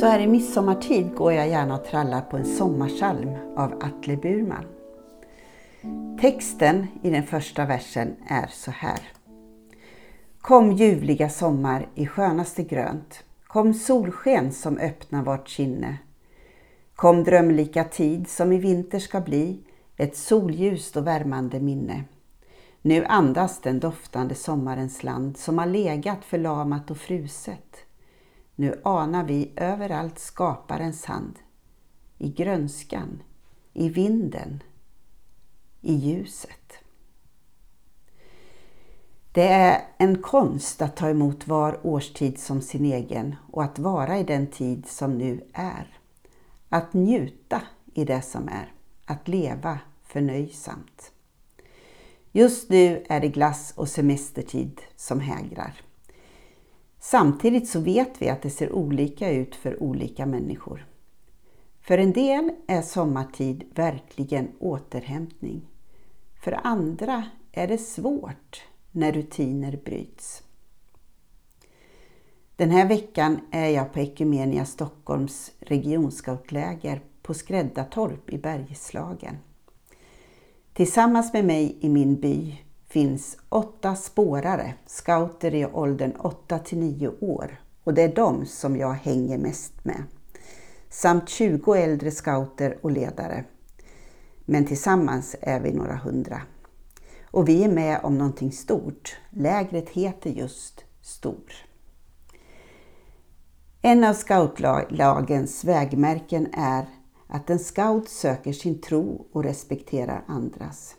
[0.00, 4.64] Så här i midsommartid går jag gärna och trallar på en sommarsalm av Atle Burman.
[6.20, 9.00] Texten i den första versen är så här.
[10.40, 13.24] Kom ljuvliga sommar i skönaste grönt.
[13.46, 15.98] Kom solsken som öppnar vart kinne.
[16.94, 19.60] Kom drömlika tid som i vinter ska bli
[19.96, 22.04] ett solljust och värmande minne.
[22.82, 27.86] Nu andas den doftande sommarens land som har legat förlamat och fruset.
[28.60, 31.38] Nu anar vi överallt skaparens hand.
[32.18, 33.22] I grönskan,
[33.72, 34.62] i vinden,
[35.80, 36.74] i ljuset.
[39.32, 44.18] Det är en konst att ta emot var årstid som sin egen och att vara
[44.18, 45.98] i den tid som nu är.
[46.68, 47.62] Att njuta
[47.94, 48.72] i det som är,
[49.04, 51.12] att leva förnöjsamt.
[52.32, 55.89] Just nu är det glass och semestertid som hägrar.
[57.00, 60.86] Samtidigt så vet vi att det ser olika ut för olika människor.
[61.80, 65.62] För en del är sommartid verkligen återhämtning.
[66.40, 70.42] För andra är det svårt när rutiner bryts.
[72.56, 79.36] Den här veckan är jag på Ekumenia Stockholms regionscoutläger på Skräddartorp i Bergslagen.
[80.72, 82.58] Tillsammans med mig i min by
[82.90, 88.76] finns åtta spårare, scouter i åldern 8 till 9 år och det är de som
[88.76, 90.02] jag hänger mest med.
[90.88, 93.44] Samt 20 äldre scouter och ledare.
[94.44, 96.42] Men tillsammans är vi några hundra.
[97.24, 99.16] Och vi är med om någonting stort.
[99.30, 101.52] Lägret heter just Stor.
[103.82, 106.86] En av scoutlagens vägmärken är
[107.26, 110.96] att en scout söker sin tro och respekterar andras.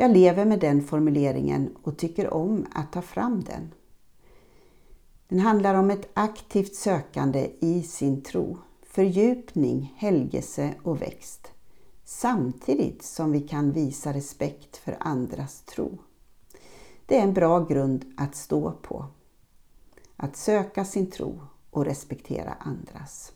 [0.00, 3.74] Jag lever med den formuleringen och tycker om att ta fram den.
[5.28, 11.52] Den handlar om ett aktivt sökande i sin tro, fördjupning, helgelse och växt,
[12.04, 15.98] samtidigt som vi kan visa respekt för andras tro.
[17.06, 19.06] Det är en bra grund att stå på.
[20.16, 23.32] Att söka sin tro och respektera andras.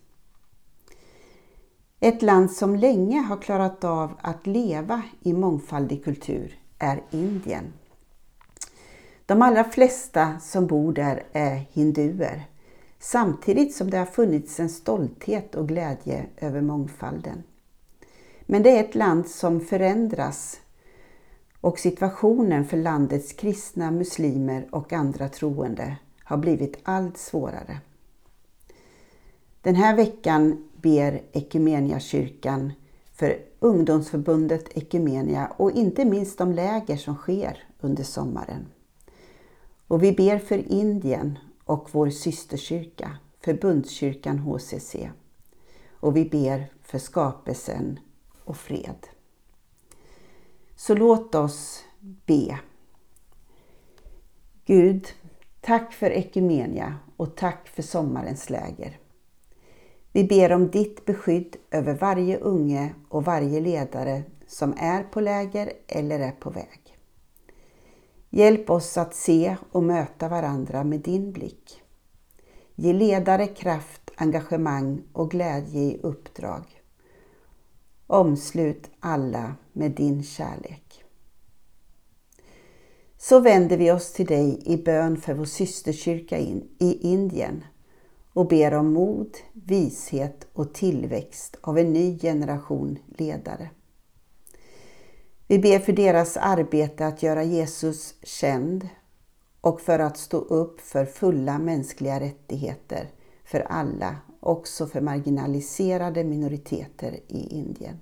[2.05, 7.73] Ett land som länge har klarat av att leva i mångfaldig kultur är Indien.
[9.27, 12.47] De allra flesta som bor där är hinduer,
[12.99, 17.43] samtidigt som det har funnits en stolthet och glädje över mångfalden.
[18.47, 20.61] Men det är ett land som förändras
[21.61, 27.81] och situationen för landets kristna, muslimer och andra troende har blivit allt svårare.
[29.63, 32.73] Den här veckan ber Ekumeniakyrkan
[33.13, 38.67] för ungdomsförbundet Ekumenia och inte minst de läger som sker under sommaren.
[39.87, 44.97] Och vi ber för Indien och vår systerkyrka, förbundskyrkan HCC.
[45.91, 48.01] Och vi ber för skapelsen
[48.45, 49.07] och fred.
[50.77, 52.59] Så låt oss be.
[54.65, 55.09] Gud,
[55.61, 58.99] tack för Ekumenia och tack för sommarens läger.
[60.15, 65.73] Vi ber om ditt beskydd över varje unge och varje ledare som är på läger
[65.87, 66.99] eller är på väg.
[68.31, 71.83] Hjälp oss att se och möta varandra med din blick.
[72.75, 76.63] Ge ledare kraft, engagemang och glädje i uppdrag.
[78.07, 81.05] Omslut alla med din kärlek.
[83.19, 87.65] Så vänder vi oss till dig i bön för vår systerkyrka i Indien
[88.33, 93.71] och ber om mod, vishet och tillväxt av en ny generation ledare.
[95.47, 98.89] Vi ber för deras arbete att göra Jesus känd
[99.61, 103.11] och för att stå upp för fulla mänskliga rättigheter
[103.45, 107.99] för alla, också för marginaliserade minoriteter i Indien.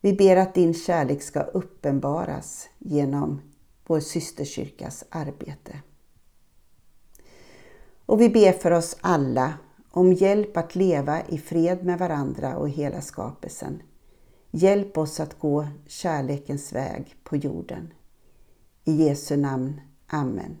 [0.00, 3.40] Vi ber att din kärlek ska uppenbaras genom
[3.86, 5.82] vår systerkyrkas arbete.
[8.06, 9.54] Och vi ber för oss alla
[9.90, 13.82] om hjälp att leva i fred med varandra och hela skapelsen.
[14.50, 17.92] Hjälp oss att gå kärlekens väg på jorden.
[18.84, 19.80] I Jesu namn.
[20.06, 20.56] Amen.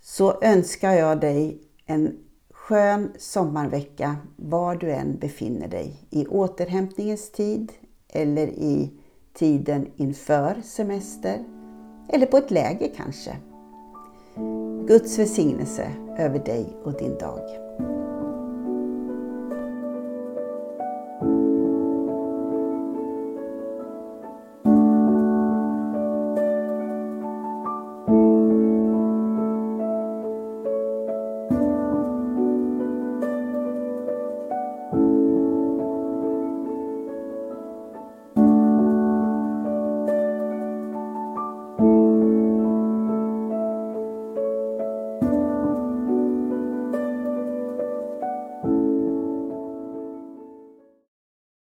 [0.00, 2.18] Så önskar jag dig en
[2.50, 6.06] skön sommarvecka var du än befinner dig.
[6.10, 7.72] I återhämtningens tid
[8.08, 8.90] eller i
[9.32, 11.44] tiden inför semester
[12.08, 13.36] eller på ett läger kanske.
[14.88, 17.40] Guds välsignelse över dig och din dag.